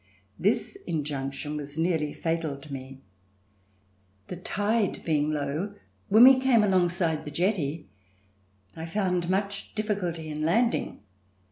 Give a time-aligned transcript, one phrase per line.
[0.39, 3.01] This injunction was nearly fatal to me.
[4.29, 5.75] The tide being low,
[6.09, 7.87] when we came alongside the jetty,
[8.75, 11.03] I found much difficulty in land ing.